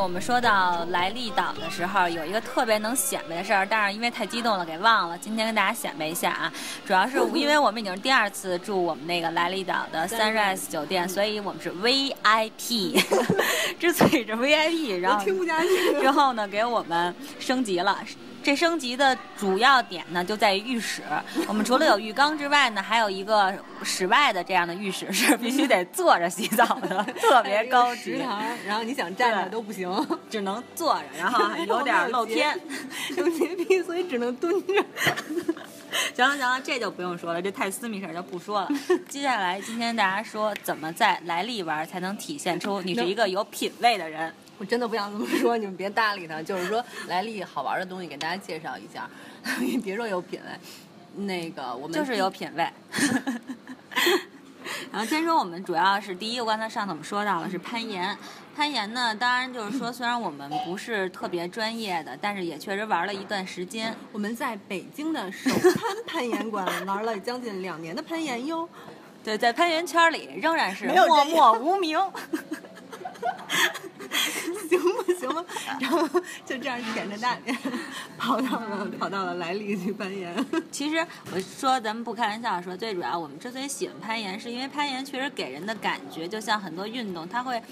[0.00, 5.18] 我们说到来利岛的时候，有一个特别能显摆的事儿，但是因为太激动了给忘了。
[5.18, 6.52] 今天跟大家显摆一下啊，
[6.86, 13.02] 主要是 因为我们已经是第二次住我们那个来利岛的 Sunrise 酒店，所以我们是 VIP。
[13.80, 16.00] 之所以是 VIP，然后听不下去。
[16.00, 17.98] 之后呢，给我们升级了。
[18.44, 21.02] 这升级的主要点呢，就在于浴室。
[21.48, 28.18] 我们除了有浴缸之外呢，还有一个室外的这样的浴室，是必须得坐着洗澡的， 特别高级。
[28.18, 29.90] 食堂，然后你想站着都不行，
[30.30, 32.60] 只能坐着，然后 有点露天，
[33.16, 34.84] 有洁癖，所以只能蹲着。
[36.14, 38.68] 行了行了，这就不用说了，这太私密事儿就不说了。
[39.08, 44.34] 接下来今天大家说怎么在来历玩才能体现出你是一个有品位的人。
[44.58, 46.42] 我真的不想这么说，你们别搭理他。
[46.42, 49.08] 就是说，来历好玩的东西给大家介绍一下，
[49.60, 52.68] 你 别说有品位，那个我们就是有品位。
[54.90, 58.16] 然后先说我们主要是第一，个刚才上次我们说到了是攀岩。
[58.56, 63.92] 攀岩呢，当然就是说，虽然我们不是特别专业的，但是也确实玩了一段时间。
[64.12, 65.50] 我们在北京的首
[66.06, 68.68] 攀攀岩馆玩了将近两年的攀岩哟。
[69.24, 71.98] 对，在攀岩圈里仍然是默默无名。
[74.68, 75.44] 行吧，行吧，
[75.80, 76.08] 然后
[76.44, 77.56] 就这样舔着大脸
[78.16, 80.34] 跑到了跑到了来历去攀岩。
[80.70, 87.62] 其实我说咱们不开玩笑说，最主要我们之所以喜欢攀岩，是因为攀岩确实给人的感觉就像很多运动，它会。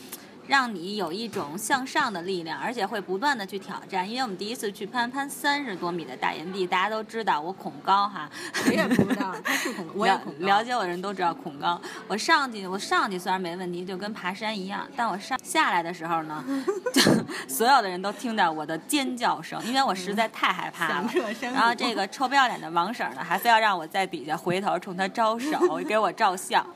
[0.46, 4.08] 让你有一种向上的力量，而且会不断的去挑战。
[4.08, 8.28] 因为我们第一次去攀攀三十多米的大岩壁，大家都知道我恐高哈。
[8.66, 10.34] 我也不知道，他是恐，我也恐。
[10.40, 11.80] 了解我的人都知道恐高。
[12.08, 16.44] 我上去，我上去虽然没问题，就跟爬山一样，但我上下来的时候呢，
[16.92, 17.00] 就
[17.46, 21.10] 所有的人都听到我的尖叫声，因为我实在太害怕了。
[21.54, 26.66] 然后这个臭不要脸的王婶呢，还非要让我在底下回头冲他招手， 给我照相。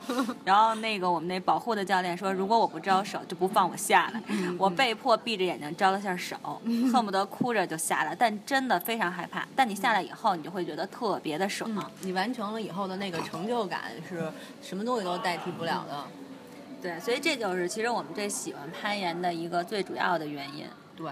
[0.45, 3.56] 然后那个我们那保护的教练说，如果我不招手，就不。
[3.57, 4.21] 放我下来，
[4.55, 6.37] 我被迫闭着眼睛招了下手，
[6.93, 9.47] 恨不得哭着就下来，但真的非常害怕。
[9.55, 11.67] 但你下来以后，你就会觉得特别的爽。
[12.01, 14.31] 你完成了以后的那个成就感是
[14.61, 16.03] 什么东西都代替不了的。
[16.83, 20.67] 对，所以这就是其实我们这喜欢攀岩的一个最主要的原因。
[20.95, 21.09] 对。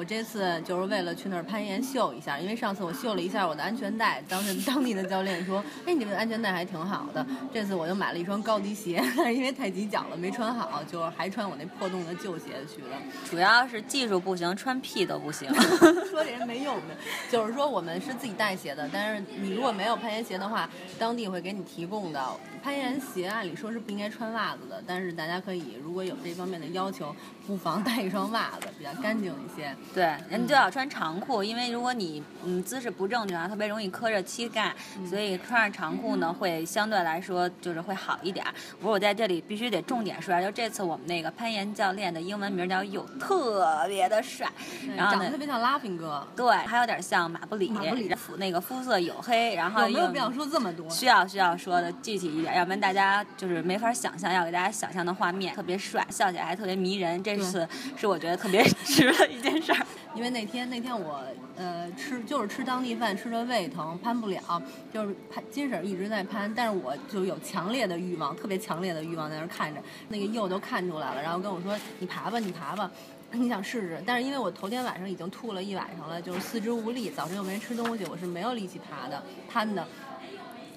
[0.00, 12.96] 我这次就是为了去那儿攀岩秀一下，因为上次我秀了一下我的安全带，当时 当地的教练说：“哎，你这个安全带还挺好的。”这次我又买了一双高级鞋，但是因为太挤脚了没穿好，就还穿我那破洞的旧鞋去了。
[13.28, 15.52] 主要是技术不行，穿屁都不行。
[16.10, 16.94] 说这人没用的，
[17.30, 22.20] 就是说我们是自己带鞋的，但是你如果没有攀岩鞋的话，当地会给你提供的。
[22.62, 27.14] 攀岩鞋按理说是不应该穿袜子的，但是大家可以如果有这方面的要求，
[27.46, 29.74] 不妨带一双袜子，比较干净一些。
[29.94, 34.74] 对，人就要穿长裤，因为如果你嗯姿势不正确啊，特别容易磕着膝盖，
[35.08, 38.44] 所以穿上长裤呢会相对来说就是会好一点。
[38.78, 44.46] 不过我在这里必须得重点说，就这次我们那个攀岩教练的英文名叫有，特别的帅，
[44.94, 50.88] 然后长得特别像拉菲哥，对，还有点像马布里，马布里肤那个肤色黝黑，然后有没有必要说这么多？
[50.90, 52.56] 需要需要说的具体一点。
[52.56, 57.22] 要不然大家就是没法想象，要给大家想象的画面，特别帅，笑起来还特别迷人。
[57.22, 61.22] 这次是我觉得特别 值的一件事儿，因为那天那天我
[61.56, 72.90] 呃吃就是吃当地饭，吃的胃疼，攀不了，就是攀金婶一直在攀，但是我就有强烈的欲望，特别强烈的欲望在那看着，那个柚都看出来了，然后跟我说你爬吧，你爬吧，
[73.32, 79.86] 你想试试，但是因为我头天晚上已经吐了一晚上了，就是四肢无力，早晨又没吃东西，我是没有力气爬的，攀的。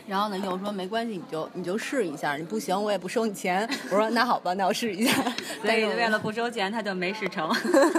[0.06, 3.68] 然后呢，又说没关系，你就你就试一下，你不行我也不收你钱。
[3.90, 5.14] 我说那好吧，那我试一下。
[5.62, 7.50] 所以为了不收钱，他就没试成。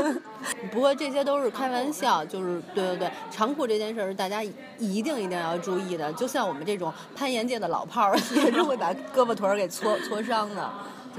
[0.70, 4.42] 不过这些都是开玩笑，就是对对对，长裤这件事儿是大家
[4.78, 6.12] 一定一定要注意的。
[6.12, 10.70] 就像我们这种攀岩界的老炮儿， 也是会把胳膊腿儿给搓搓伤的。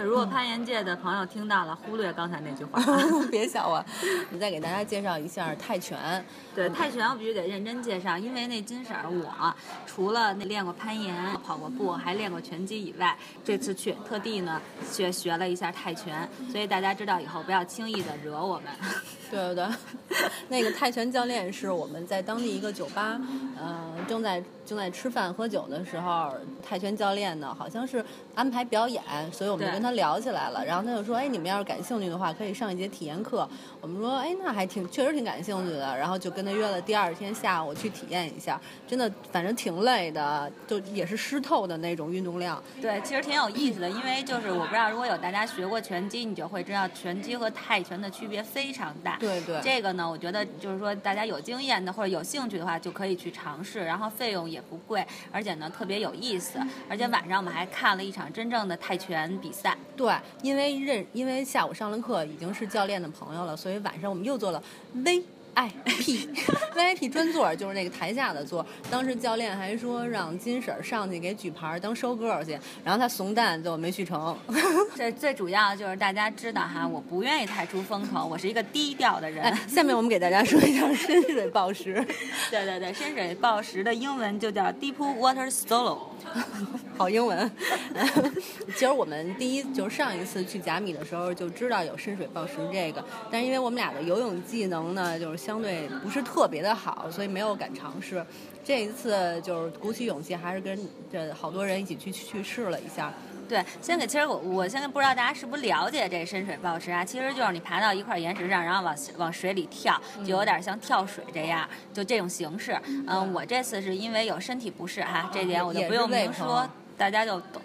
[0.04, 2.82] 如果攀岩界的朋友听到了，忽略刚才那句话，
[3.32, 3.84] 别笑我。
[4.30, 6.24] 你再给大家介绍一下泰拳。
[6.54, 9.56] 对泰拳，我必须得认真介绍，因为那金婶儿，我
[9.86, 11.16] 除了那练过攀岩、
[11.46, 18.66] 跑过步，还练过拳击以外，这次去特地呢学学了一下泰拳，所以大家知道以后不要轻易的惹我们。
[19.32, 19.68] 对对
[20.08, 20.18] 对，
[20.50, 23.20] 那个泰拳教练是我们在当地一个酒吧，
[23.60, 26.32] 呃，正在正在吃饭喝酒的时候，
[26.64, 29.02] 泰拳教练呢好像是安排表演，
[29.32, 30.64] 所以我们就跟他聊起来了。
[30.66, 33.48] 然后他就说：“哎，你们要是感兴趣的话，可以上一节体验课。”
[33.82, 42.62] 我们说：“哎，那还挺确实挺感兴趣的。”然后就跟他约了第二天下午去体验一下，真的反正挺累的，就也是湿透的那种运动量。
[42.82, 49.18] 对，其实挺有意思的，因为就是我不知道如果有大家学过拳击，你就会知道拳击和泰拳的区别非常大。
[49.18, 49.62] 对对。
[49.62, 56.60] 这个呢，我觉得就是说大家有经验的或者有兴趣的话，就可以去尝试，然后费用也不贵，而且呢特别有意思。
[56.90, 59.78] 而且晚上我们还看了一场真正的泰拳比赛。
[59.96, 64.62] 对，因为认因为下午上了课，已经是教练的朋友了，所以晚上我们又做了
[64.94, 65.24] V。
[65.56, 66.28] I P
[66.76, 74.38] V I P 专座就是那个台下的座，当时教练还说让金婶上去给举牌当收 girl 去，然后他怂蛋就没去成。
[74.98, 79.56] 这最主要就是大家知道哈，我不愿意太出风头，我是一个低调的人。
[79.66, 82.06] 下面我们给大家说一下深水暴食。
[82.52, 86.00] 对对对，深水暴食的英文就叫 Deep Water Solo，
[86.98, 87.50] 好英文。
[88.74, 95.46] 其实我们第一就是上一次去甲米的时候就知道有深水暴食这个，但是因为我们俩的游泳技能呢，就是。
[95.46, 98.26] 相对不是特别的好，所以没有敢尝试。
[98.64, 100.76] 这一次就是鼓起勇气，还是跟
[101.12, 103.14] 这好多人一起去去试了一下。
[103.48, 107.06] 对，先给其实我我现在不知道大家是不是了解这深水暴池啊？
[107.06, 112.80] 其实就是你爬到一块岩石上，然后往往水里跳，就有点像跳水这样，就这种形式。
[112.86, 117.62] 嗯，我这次是因为有身体不适哈，这点我就不用明说，大家就懂。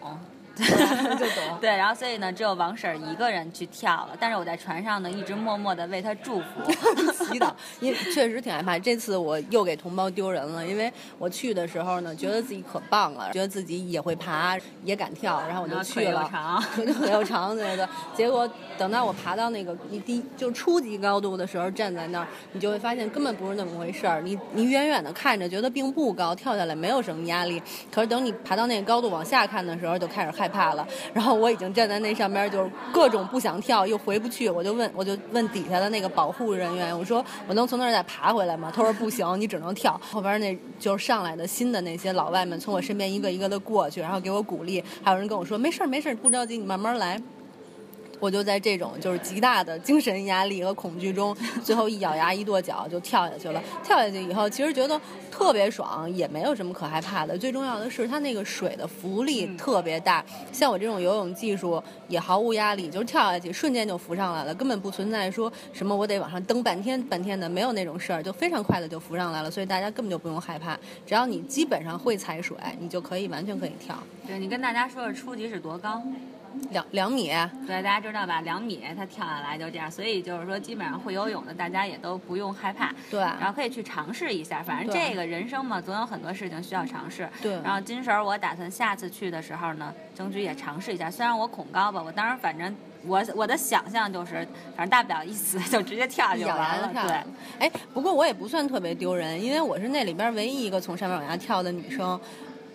[1.18, 4.10] 就懂对，然后所以呢，只有王婶一个人去跳了。
[4.18, 6.70] 但是我在船上呢，一直默默的为她祝福、
[7.24, 8.78] 祈祷，因为确实挺害怕。
[8.78, 16.30] 这次我又给同胞丢人了，因为我去的时候呢，觉得自己可棒了，觉得自己也会爬，也敢跳，然后我就去了。
[16.74, 17.86] 腿又长，对对。
[18.14, 24.20] 结果等到我爬到那个你低就初级高度的时候，站在那儿，你就会发现根本不是那么回事儿。
[24.20, 27.62] 你你远远的看着，觉得并不高，跳下来没有什么压力。
[27.90, 30.49] 可是等你爬到那个高度往下看的时候，就开始害。
[30.50, 38.72] 怕了，然后我已经站在那上边，就是各种不想跳，又回不去，我就问，我就问底下的那个保护人员，我说我能从那儿再爬回来吗？
[38.74, 39.98] 他说不行，你只能跳。
[40.02, 47.20] 后边那就是上来的新的那些老外们从我身边一个一个的过去，然后给我鼓励，还有人跟我说没事儿没事儿，不着急，你慢慢来。
[48.20, 53.60] 我就在这种就是极大的精神压力和恐惧中，最后一咬牙一跺脚就跳下去了。
[53.82, 55.00] 跳下去以后，其实觉得
[55.30, 57.36] 特别爽，也没有什么可害怕的。
[57.36, 69.50] 最重要的是，它那个水的浮力特别大，像我这种游泳技术也毫无压力，就是跳下去瞬间就浮上来了，根本不存在说什么我得往上蹬半天半天的，没有那种事儿，就非常快的就浮上来了。
[69.50, 73.96] 所以大家根本就不用害怕，只要你基本上会踩水，你就可以完全可以跳。
[74.26, 76.02] 对你跟大家说说初级是多高？
[76.70, 77.30] 两两米，
[77.66, 78.40] 对，大家知道吧？
[78.42, 87.52] 两米，它跳下来就这样，所以就是说，基本上会游泳的大家也都不用害怕，对，然后可以去尝试一下，反正这个人生嘛，总有很多事情需要尝试，对。
[87.62, 91.10] 然后金婶，我打算下次去的时候呢，争取也尝试一下。
[91.10, 92.74] 虽然我恐高吧，我当时反正
[93.04, 94.46] 我我的想象就是，
[94.76, 97.66] 反正大不了一死就直接跳就完了，对。
[97.66, 102.18] 哎，不过我也不算特别丢人，因为我是那里边唯一一个从上面往下跳的女生。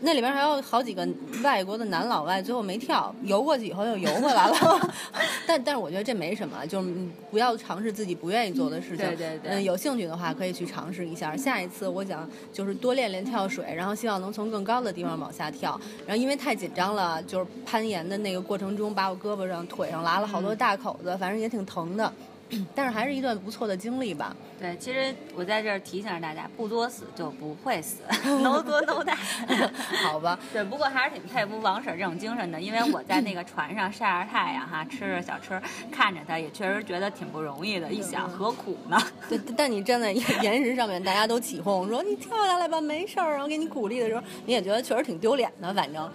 [0.02, 1.08] 那里边还有好几个
[1.44, 4.92] 外国的男老外，最后没跳，游过去以后又游回来了。
[5.48, 6.94] 但但是我觉得这没什么，就是
[7.32, 8.98] 不要尝试自己不愿意做的事情。
[8.98, 9.52] 对对对。
[9.52, 11.36] 嗯，有兴趣的话可以去尝试一下。
[11.36, 15.80] 下一次我想就是多练练跳水，然后希望能从更高的地方往下跳。
[16.06, 22.12] 然后因为太紧张了，就是攀岩的那个过程中，把我胳膊上、腿上拉了好多大口子，反正也挺疼的。
[22.76, 24.36] 但是还是一段不错的经历吧。
[24.60, 27.98] 对，其实我在这儿提醒大家，不作死就不会死，
[28.42, 29.16] no 作 no die。
[30.04, 30.38] 好吧。
[30.54, 35.62] 对，不过还是挺佩服王婶这种精神的，因为我在那个船上晒着太阳哈，吃着小吃，
[35.92, 37.92] 看着她也确实觉得挺不容易的。
[37.92, 38.98] 一想何苦呢？
[39.28, 40.12] 对，但你站在
[40.42, 45.74] 岩石上面，大家都起哄说你跳下来吧，没事儿，然后给你鼓励的时候，你也觉得确实挺丢脸的。
[45.74, 46.10] 反正，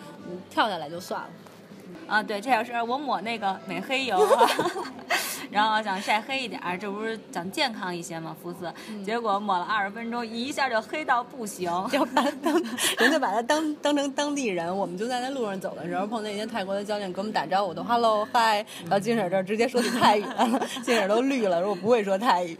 [0.48, 1.28] 跳下来就算了。
[2.06, 4.48] 啊，对，这要是我抹那个美黑油啊。
[5.50, 8.36] 然后想晒黑一点儿，这不是想健康一些吗？
[8.42, 8.72] 肤色，
[9.04, 11.70] 结果抹了二十分钟，一下就黑到不行。
[11.90, 12.54] 就把当
[12.98, 22.56] 人家把他当当成当地人，我们就在那路上走的时候，碰见一些泰国的教练跟我们打招呼，都 hello hi，到金婶这儿直接说起泰语了，金婶都绿了，说我不会说泰语。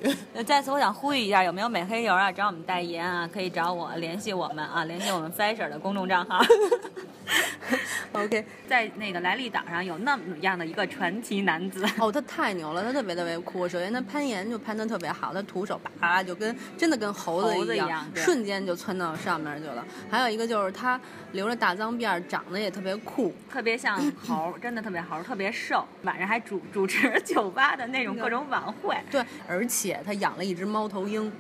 [0.47, 2.31] 在此我想呼吁一下，有没有美黑油啊？
[2.33, 3.29] 找我们代言啊？
[3.33, 6.41] 可以找我联系我们啊，联系我们 fashion 的公众账号。
[8.13, 11.87] OK，在那个莱利岛上有那么样的一个传奇男子。
[11.99, 13.69] 哦，他太牛了，他特别特别酷。
[13.69, 19.85] 首先他攀岩就攀得特别好，他徒手啪就跟真的跟猴子一样，瞬间就窜到上面去了。
[20.11, 21.01] 还有一个就是他
[21.33, 25.85] 留着大脏辫，长得也特别酷，特别像 猴，真的特别猴，特别瘦。
[26.03, 28.97] 晚上还主主持酒吧的那种各种晚会。
[29.11, 31.31] 对，而且他养了一只猫头鹰。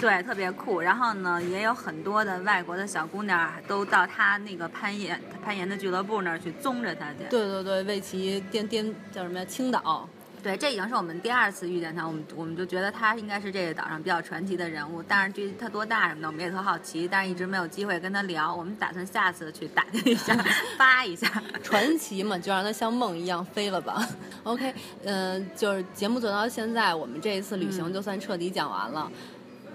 [0.00, 0.80] 对，特别酷。
[0.80, 7.24] 然后呢，也有很多的外国的小姑娘都到他那个攀岩攀岩的俱乐部那儿去宗着他去。
[7.28, 9.44] 对对对，为其颠颠叫什么呀？
[9.44, 10.08] 青岛。
[10.42, 18.52] 对，这已经是我们第二次遇见他，我们我们就觉得他应该是这个岛上比较传奇的人物，但是至于他多大什么的，我们也特好奇，但是一直没有机会跟他聊。
[18.52, 20.36] 我们打算下次去打听一下，
[20.76, 21.30] 扒一下。
[21.62, 24.04] 传奇嘛，就让他像梦一样飞了吧。
[24.42, 29.10] OK，嗯，就是节目做到现在，我们这一次旅行就算彻底讲完了。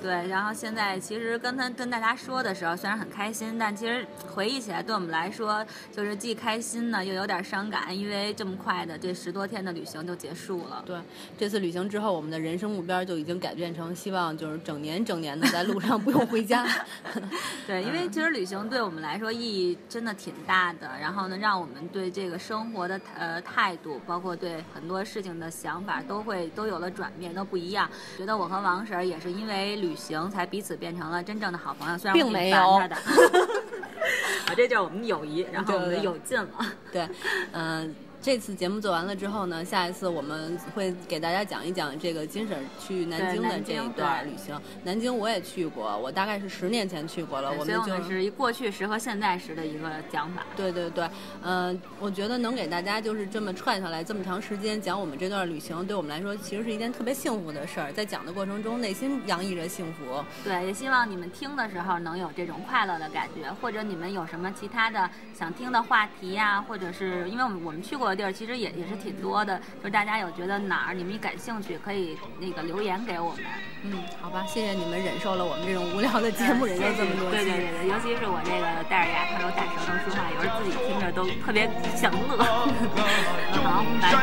[0.02, 10.84] 对，然后现在其实跟他跟大家说的时候，虽然很开心，但其实回忆起来，对我们来说就是既开心呢，又有点伤感，因为这么快的这十多天的旅行就结束了。
[10.86, 10.98] 对，
[11.38, 16.66] 这次旅行之后，我们的人生目标就已经改变成希望就是整年整年的在路上不用回家。
[17.66, 27.90] 对，因为其实旅行对我们来说意义真的挺大的，然后呢，让我们对这个生活的呃态度，包括对很多事情的想法，都会都有了转变，都不一样。
[28.18, 32.96] 觉得我和王婶也是因为旅旅行才彼此变成了真正的好朋友，虽然并没有他的。
[34.48, 36.50] 啊，这就是我们的友谊，然后我们的友尽了。
[36.92, 37.08] 对，
[37.54, 37.96] 嗯。
[38.28, 44.60] 这次节目做完了之后呢，下一次我们会给大家讲一讲这个金婶去南京的这一段旅行。
[44.84, 47.50] 南京我也去过，我大概是十年前去过了。
[47.58, 50.46] 我们就是一过去时和现在时的一个讲法。
[50.58, 51.10] 对对对，
[51.42, 57.94] 嗯，我觉得能给大家就是这么串下来这么长时间讲我们这段旅行，对我们来说其实是一件特别幸福的事儿。
[57.94, 60.22] 在讲的过程中，内心洋溢着幸福。
[60.44, 68.17] 对，也希望你们听的时候能有这种快乐的感觉，或者你们有什么其他的想听的话题呀，或者是因为我们我们去过。
[68.18, 73.44] 地儿其实也也是挺多的，就是大家有觉得哪儿你们一感兴趣，可以那个留言给我们。
[73.84, 82.44] 嗯，好吧，谢谢你们忍受了我们这种无聊的节目， 忍受这么多对对对对，尤其是我这个戴着牙套又大舌头说话，有时候自己听着都特别想乐。
[83.64, 84.17] 好，拜拜。